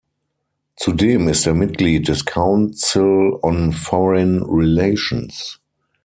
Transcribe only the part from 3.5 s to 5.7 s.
Foreign Relations.